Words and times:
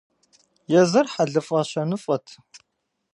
Езыр 0.81 1.07
хьэлыфӀэ-щэныфӀэт. 1.13 2.27